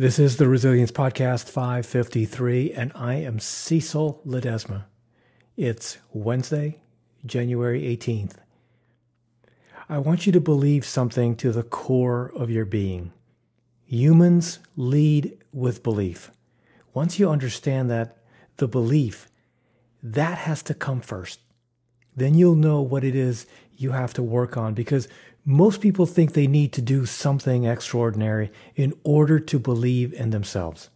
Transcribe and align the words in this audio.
This 0.00 0.20
is 0.20 0.36
the 0.36 0.46
Resilience 0.46 0.92
Podcast 0.92 1.48
553, 1.48 2.72
and 2.72 2.92
I 2.94 3.14
am 3.14 3.40
Cecil 3.40 4.22
Ledesma. 4.24 4.84
It's 5.56 5.98
Wednesday, 6.12 6.78
January 7.26 7.82
18th. 7.82 8.36
I 9.88 9.98
want 9.98 10.24
you 10.24 10.30
to 10.30 10.40
believe 10.40 10.84
something 10.84 11.34
to 11.38 11.50
the 11.50 11.64
core 11.64 12.30
of 12.36 12.48
your 12.48 12.64
being. 12.64 13.10
Humans 13.86 14.60
lead 14.76 15.36
with 15.52 15.82
belief. 15.82 16.30
Once 16.94 17.18
you 17.18 17.28
understand 17.28 17.90
that 17.90 18.18
the 18.58 18.68
belief, 18.68 19.26
that 20.00 20.38
has 20.38 20.62
to 20.62 20.74
come 20.74 21.00
first. 21.00 21.40
Then 22.18 22.34
you'll 22.34 22.54
know 22.54 22.80
what 22.80 23.04
it 23.04 23.14
is 23.14 23.46
you 23.76 23.92
have 23.92 24.12
to 24.14 24.22
work 24.22 24.56
on 24.56 24.74
because 24.74 25.08
most 25.44 25.80
people 25.80 26.04
think 26.04 26.32
they 26.32 26.46
need 26.46 26.72
to 26.74 26.82
do 26.82 27.06
something 27.06 27.64
extraordinary 27.64 28.50
in 28.74 28.92
order 29.04 29.38
to 29.38 29.58
believe 29.58 30.12
in 30.12 30.30
themselves. 30.30 30.90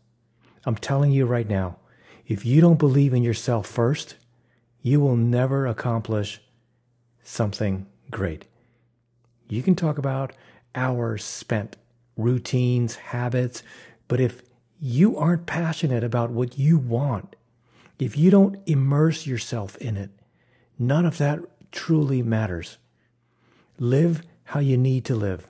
I'm 0.67 0.75
telling 0.75 1.11
you 1.11 1.25
right 1.25 1.49
now, 1.49 1.77
if 2.27 2.45
you 2.45 2.61
don't 2.61 2.79
believe 2.79 3.15
in 3.15 3.23
yourself 3.23 3.67
first, 3.67 4.17
you 4.83 5.01
will 5.01 5.17
never 5.17 5.67
accomplish 5.67 6.41
something 7.23 7.87
great. 8.11 8.45
You 9.49 9.63
can 9.63 9.75
talk 9.75 9.99
about 9.99 10.33
hours 10.75 11.25
spent, 11.25 11.77
routines, 12.17 12.97
habits, 12.97 13.63
but 14.09 14.21
if 14.21 14.43
you 14.81 15.17
aren't 15.17 15.47
passionate 15.47 16.03
about 16.03 16.31
what 16.31 16.59
you 16.59 16.79
want, 16.79 17.37
if 17.99 18.17
you 18.17 18.31
don't 18.31 18.59
immerse 18.67 19.27
yourself 19.27 19.77
in 19.77 19.97
it, 19.97 20.11
none 20.79 21.07
of 21.07 21.19
that 21.19 21.41
truly 21.71 22.23
matters. 22.23 22.79
Live 23.79 24.23
how 24.45 24.61
you 24.61 24.77
need 24.77 25.05
to 25.07 25.15
live. 25.15 25.49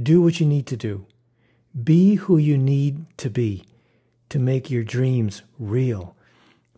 Do 0.00 0.22
what 0.22 0.40
you 0.40 0.46
need 0.46 0.66
to 0.68 0.76
do. 0.76 1.06
Be 1.82 2.14
who 2.14 2.38
you 2.38 2.56
need 2.56 3.06
to 3.18 3.30
be 3.30 3.64
to 4.28 4.38
make 4.38 4.70
your 4.70 4.84
dreams 4.84 5.42
real. 5.58 6.16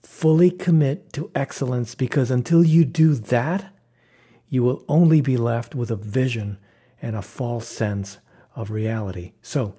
Fully 0.03 0.51
commit 0.51 1.13
to 1.13 1.31
excellence 1.35 1.95
because 1.95 2.31
until 2.31 2.65
you 2.65 2.85
do 2.85 3.15
that, 3.15 3.73
you 4.49 4.63
will 4.63 4.85
only 4.89 5.21
be 5.21 5.37
left 5.37 5.75
with 5.75 5.91
a 5.91 5.97
vision 5.97 6.59
and 7.03 7.15
a 7.15 7.23
false 7.23 7.69
sense 7.69 8.19
of 8.57 8.71
reality. 8.71 9.33
So 9.43 9.75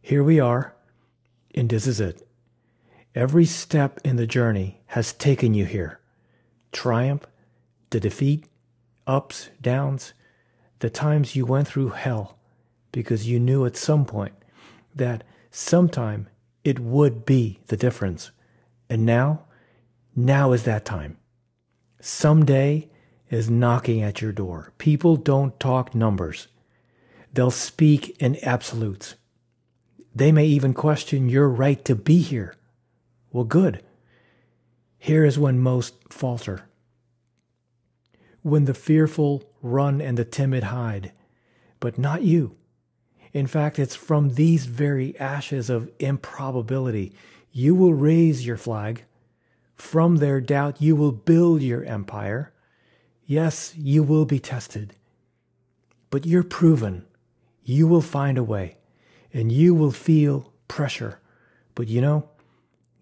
here 0.00 0.24
we 0.24 0.40
are, 0.40 0.74
and 1.54 1.68
this 1.68 1.86
is 1.86 2.00
it. 2.00 2.26
Every 3.14 3.44
step 3.44 4.00
in 4.04 4.16
the 4.16 4.26
journey 4.26 4.80
has 4.86 5.12
taken 5.12 5.54
you 5.54 5.64
here. 5.64 6.00
Triumph, 6.72 7.26
the 7.90 8.00
defeat, 8.00 8.46
ups, 9.06 9.50
downs, 9.60 10.12
the 10.80 10.90
times 10.90 11.34
you 11.34 11.44
went 11.46 11.66
through 11.66 11.90
hell 11.90 12.38
because 12.92 13.28
you 13.28 13.40
knew 13.40 13.64
at 13.64 13.76
some 13.76 14.04
point 14.04 14.34
that 14.94 15.24
sometime 15.50 16.28
it 16.64 16.78
would 16.78 17.24
be 17.24 17.60
the 17.66 17.76
difference. 17.76 18.30
And 18.88 19.04
now, 19.04 19.44
now 20.14 20.52
is 20.52 20.64
that 20.64 20.84
time. 20.84 21.16
Someday 22.00 22.88
is 23.30 23.50
knocking 23.50 24.02
at 24.02 24.20
your 24.20 24.32
door. 24.32 24.72
People 24.78 25.16
don't 25.16 25.58
talk 25.58 25.94
numbers. 25.94 26.48
They'll 27.32 27.50
speak 27.50 28.16
in 28.20 28.38
absolutes. 28.42 29.16
They 30.14 30.32
may 30.32 30.46
even 30.46 30.74
question 30.74 31.28
your 31.28 31.48
right 31.48 31.84
to 31.84 31.94
be 31.94 32.20
here. 32.20 32.54
Well, 33.30 33.44
good. 33.44 33.84
Here 34.98 35.24
is 35.24 35.38
when 35.38 35.58
most 35.58 35.94
falter 36.12 36.68
when 38.42 38.64
the 38.64 38.74
fearful 38.74 39.42
run 39.62 40.00
and 40.00 40.16
the 40.16 40.24
timid 40.24 40.64
hide, 40.64 41.12
but 41.80 41.98
not 41.98 42.22
you. 42.22 42.56
In 43.32 43.46
fact, 43.46 43.78
it's 43.78 43.94
from 43.94 44.30
these 44.30 44.66
very 44.66 45.18
ashes 45.18 45.68
of 45.70 45.90
improbability 45.98 47.12
you 47.50 47.74
will 47.74 47.94
raise 47.94 48.46
your 48.46 48.56
flag. 48.56 49.04
From 49.74 50.16
their 50.16 50.40
doubt, 50.40 50.82
you 50.82 50.94
will 50.94 51.12
build 51.12 51.62
your 51.62 51.82
empire. 51.84 52.52
Yes, 53.26 53.74
you 53.76 54.02
will 54.02 54.26
be 54.26 54.38
tested, 54.38 54.94
but 56.10 56.26
you're 56.26 56.42
proven. 56.42 57.06
You 57.64 57.86
will 57.86 58.02
find 58.02 58.38
a 58.38 58.44
way, 58.44 58.76
and 59.32 59.50
you 59.50 59.74
will 59.74 59.90
feel 59.90 60.52
pressure. 60.68 61.20
But 61.74 61.88
you 61.88 62.00
know, 62.00 62.28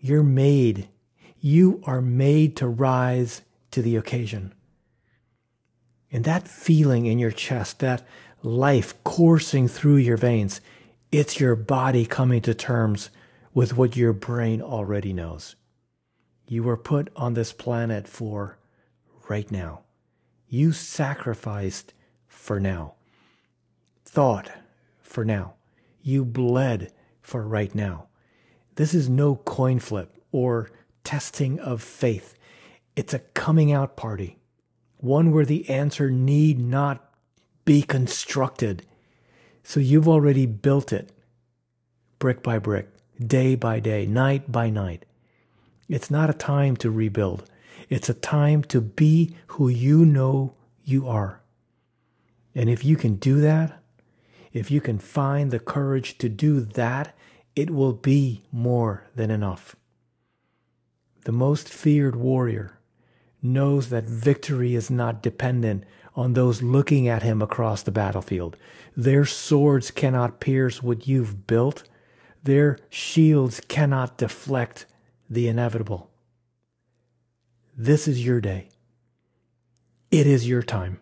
you're 0.00 0.22
made. 0.22 0.88
You 1.40 1.82
are 1.84 2.00
made 2.00 2.56
to 2.56 2.66
rise 2.66 3.42
to 3.70 3.82
the 3.82 3.96
occasion. 3.96 4.54
And 6.10 6.24
that 6.24 6.48
feeling 6.48 7.06
in 7.06 7.18
your 7.18 7.30
chest, 7.30 7.80
that 7.80 8.06
life 8.42 8.94
coursing 9.04 9.68
through 9.68 9.96
your 9.96 10.16
veins, 10.16 10.60
it's 11.12 11.40
your 11.40 11.56
body 11.56 12.06
coming 12.06 12.40
to 12.42 12.54
terms 12.54 13.10
with 13.52 13.76
what 13.76 13.96
your 13.96 14.12
brain 14.12 14.60
already 14.62 15.12
knows. 15.12 15.56
You 16.46 16.62
were 16.62 16.76
put 16.76 17.10
on 17.16 17.34
this 17.34 17.52
planet 17.52 18.06
for 18.06 18.58
right 19.28 19.50
now. 19.50 19.80
You 20.48 20.72
sacrificed 20.72 21.92
for 22.28 22.60
now. 22.60 22.94
Thought 24.04 24.50
for 25.02 25.24
now. 25.24 25.54
You 26.02 26.24
bled 26.24 26.92
for 27.20 27.42
right 27.42 27.74
now. 27.74 28.06
This 28.76 28.94
is 28.94 29.08
no 29.08 29.36
coin 29.36 29.80
flip 29.80 30.16
or 30.30 30.70
testing 31.06 31.60
of 31.60 31.82
faith. 31.82 32.34
It's 32.96 33.14
a 33.14 33.20
coming 33.20 33.72
out 33.72 33.96
party 33.96 34.38
one 34.98 35.30
where 35.30 35.44
the 35.44 35.68
answer 35.68 36.10
need 36.10 36.58
not 36.58 37.10
be 37.64 37.82
constructed. 37.82 38.84
So 39.62 39.78
you've 39.80 40.08
already 40.08 40.46
built 40.46 40.92
it 40.92 41.12
brick 42.18 42.42
by 42.42 42.58
brick, 42.58 42.88
day 43.24 43.54
by 43.54 43.78
day, 43.78 44.06
night 44.06 44.50
by 44.50 44.70
night. 44.70 45.04
It's 45.88 46.10
not 46.10 46.30
a 46.30 46.34
time 46.34 46.76
to 46.78 46.90
rebuild. 46.90 47.48
It's 47.88 48.08
a 48.08 48.14
time 48.14 48.64
to 48.64 48.80
be 48.80 49.36
who 49.48 49.68
you 49.68 50.04
know 50.04 50.54
you 50.82 51.06
are. 51.06 51.40
And 52.54 52.68
if 52.70 52.84
you 52.84 52.96
can 52.96 53.16
do 53.16 53.40
that, 53.42 53.80
if 54.52 54.70
you 54.70 54.80
can 54.80 54.98
find 54.98 55.50
the 55.50 55.60
courage 55.60 56.18
to 56.18 56.28
do 56.28 56.60
that, 56.60 57.14
it 57.54 57.70
will 57.70 57.92
be 57.92 58.42
more 58.50 59.04
than 59.14 59.30
enough. 59.30 59.76
The 61.26 61.32
most 61.32 61.68
feared 61.68 62.14
warrior 62.14 62.78
knows 63.42 63.88
that 63.88 64.04
victory 64.04 64.76
is 64.76 64.92
not 64.92 65.24
dependent 65.24 65.82
on 66.14 66.34
those 66.34 66.62
looking 66.62 67.08
at 67.08 67.24
him 67.24 67.42
across 67.42 67.82
the 67.82 67.90
battlefield. 67.90 68.56
Their 68.96 69.24
swords 69.24 69.90
cannot 69.90 70.38
pierce 70.38 70.84
what 70.84 71.08
you've 71.08 71.48
built. 71.48 71.82
Their 72.44 72.78
shields 72.90 73.60
cannot 73.66 74.18
deflect 74.18 74.86
the 75.28 75.48
inevitable. 75.48 76.12
This 77.76 78.06
is 78.06 78.24
your 78.24 78.40
day. 78.40 78.68
It 80.12 80.28
is 80.28 80.46
your 80.46 80.62
time. 80.62 81.00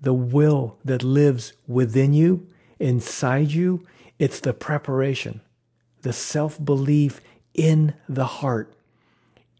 The 0.00 0.12
will 0.12 0.80
that 0.84 1.04
lives 1.04 1.52
within 1.68 2.14
you, 2.14 2.48
inside 2.80 3.52
you, 3.52 3.86
it's 4.18 4.40
the 4.40 4.52
preparation, 4.52 5.40
the 6.00 6.12
self 6.12 6.62
belief 6.62 7.20
in 7.54 7.94
the 8.08 8.24
heart 8.24 8.74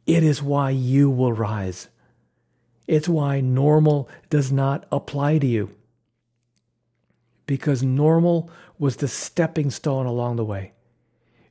it 0.06 0.22
is 0.22 0.42
why 0.42 0.70
you 0.70 1.10
will 1.10 1.32
rise. 1.32 1.88
It's 2.88 3.08
why 3.08 3.40
normal 3.40 4.08
does 4.30 4.50
not 4.50 4.86
apply 4.90 5.38
to 5.38 5.46
you. 5.46 5.74
Because 7.46 7.82
normal 7.82 8.50
was 8.78 8.96
the 8.96 9.08
stepping 9.08 9.70
stone 9.70 10.06
along 10.06 10.36
the 10.36 10.44
way. 10.44 10.72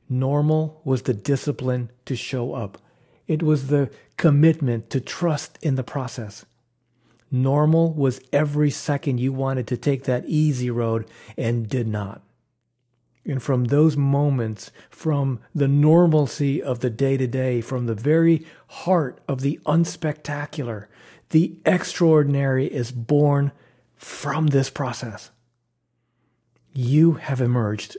Normal 0.08 0.80
was 0.84 1.02
the 1.02 1.14
discipline 1.14 1.90
to 2.04 2.14
show 2.14 2.52
up. 2.52 2.78
It 3.26 3.42
was 3.42 3.68
the 3.68 3.90
commitment 4.18 4.90
to 4.90 5.00
trust 5.00 5.58
in 5.62 5.76
the 5.76 5.82
process. 5.84 6.44
Normal 7.30 7.94
was 7.94 8.20
every 8.32 8.70
second 8.70 9.18
you 9.18 9.32
wanted 9.32 9.66
to 9.68 9.76
take 9.78 10.04
that 10.04 10.26
easy 10.26 10.70
road 10.70 11.08
and 11.38 11.68
did 11.68 11.88
not. 11.88 12.20
And 13.24 13.42
from 13.42 13.66
those 13.66 13.96
moments, 13.96 14.72
from 14.90 15.40
the 15.54 15.68
normalcy 15.68 16.60
of 16.60 16.80
the 16.80 16.90
day 16.90 17.16
to 17.16 17.26
day, 17.26 17.60
from 17.60 17.86
the 17.86 17.94
very 17.94 18.44
heart 18.68 19.20
of 19.28 19.42
the 19.42 19.60
unspectacular, 19.64 20.86
the 21.30 21.56
extraordinary 21.64 22.66
is 22.66 22.90
born 22.90 23.52
from 23.94 24.48
this 24.48 24.70
process. 24.70 25.30
You 26.74 27.12
have 27.12 27.40
emerged, 27.40 27.96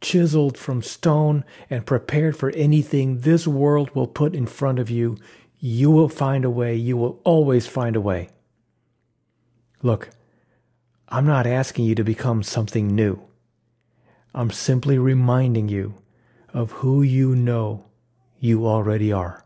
chiseled 0.00 0.58
from 0.58 0.82
stone 0.82 1.44
and 1.70 1.86
prepared 1.86 2.36
for 2.36 2.50
anything 2.50 3.20
this 3.20 3.46
world 3.46 3.90
will 3.94 4.06
put 4.06 4.34
in 4.34 4.46
front 4.46 4.78
of 4.78 4.90
you. 4.90 5.16
You 5.58 5.90
will 5.90 6.10
find 6.10 6.44
a 6.44 6.50
way. 6.50 6.76
You 6.76 6.98
will 6.98 7.20
always 7.24 7.66
find 7.66 7.96
a 7.96 8.00
way. 8.00 8.28
Look, 9.82 10.10
I'm 11.08 11.24
not 11.24 11.46
asking 11.46 11.86
you 11.86 11.94
to 11.94 12.04
become 12.04 12.42
something 12.42 12.88
new. 12.88 13.22
I'm 14.36 14.50
simply 14.50 14.98
reminding 14.98 15.68
you 15.68 15.94
of 16.52 16.72
who 16.72 17.02
you 17.02 17.36
know 17.36 17.86
you 18.40 18.66
already 18.66 19.12
are. 19.12 19.44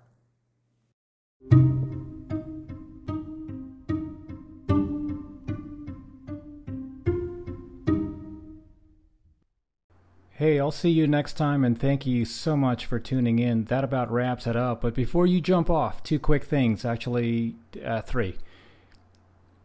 Hey, 10.30 10.60
I'll 10.60 10.70
see 10.70 10.90
you 10.90 11.06
next 11.06 11.32
time, 11.32 11.64
and 11.64 11.78
thank 11.78 12.06
you 12.06 12.24
so 12.24 12.56
much 12.56 12.86
for 12.86 12.98
tuning 12.98 13.40
in. 13.40 13.64
That 13.64 13.84
about 13.84 14.10
wraps 14.10 14.46
it 14.46 14.56
up. 14.56 14.80
But 14.80 14.94
before 14.94 15.26
you 15.26 15.40
jump 15.40 15.68
off, 15.68 16.02
two 16.02 16.18
quick 16.18 16.44
things 16.44 16.84
actually, 16.84 17.56
uh, 17.84 18.02
three. 18.02 18.38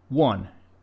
One, 0.10 0.50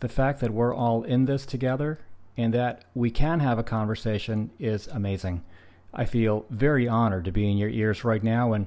The 0.00 0.08
fact 0.08 0.40
that 0.40 0.52
we're 0.52 0.74
all 0.74 1.02
in 1.02 1.24
this 1.24 1.46
together 1.46 1.98
and 2.36 2.52
that 2.52 2.84
we 2.94 3.10
can 3.10 3.40
have 3.40 3.58
a 3.58 3.62
conversation 3.62 4.50
is 4.58 4.86
amazing. 4.88 5.42
I 5.94 6.04
feel 6.04 6.44
very 6.50 6.86
honored 6.86 7.24
to 7.24 7.32
be 7.32 7.50
in 7.50 7.56
your 7.56 7.70
ears 7.70 8.04
right 8.04 8.22
now 8.22 8.52
and 8.52 8.66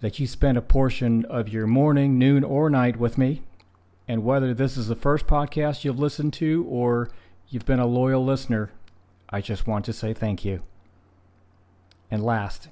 that 0.00 0.18
you 0.18 0.26
spend 0.26 0.56
a 0.56 0.62
portion 0.62 1.26
of 1.26 1.48
your 1.48 1.66
morning, 1.66 2.18
noon, 2.18 2.42
or 2.42 2.70
night 2.70 2.96
with 2.96 3.18
me. 3.18 3.42
And 4.08 4.24
whether 4.24 4.54
this 4.54 4.76
is 4.76 4.88
the 4.88 4.96
first 4.96 5.26
podcast 5.26 5.84
you've 5.84 5.98
listened 5.98 6.32
to 6.34 6.64
or 6.68 7.10
you've 7.48 7.66
been 7.66 7.78
a 7.78 7.86
loyal 7.86 8.24
listener, 8.24 8.70
I 9.28 9.42
just 9.42 9.66
want 9.66 9.84
to 9.84 9.92
say 9.92 10.14
thank 10.14 10.44
you. 10.44 10.62
And 12.10 12.24
last, 12.24 12.68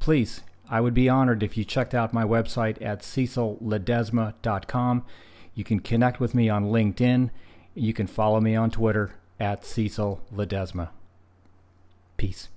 please, 0.00 0.42
I 0.68 0.80
would 0.80 0.94
be 0.94 1.08
honored 1.08 1.42
if 1.42 1.56
you 1.56 1.64
checked 1.64 1.94
out 1.94 2.12
my 2.12 2.24
website 2.24 2.82
at 2.82 3.00
cecilledesma.com. 3.00 5.04
You 5.54 5.64
can 5.64 5.80
connect 5.80 6.20
with 6.20 6.34
me 6.34 6.48
on 6.48 6.66
LinkedIn. 6.66 7.30
You 7.74 7.92
can 7.92 8.06
follow 8.06 8.40
me 8.40 8.54
on 8.56 8.70
Twitter 8.70 9.12
at 9.38 9.64
Cecil 9.64 10.20
Ledesma. 10.34 10.90
Peace. 12.16 12.48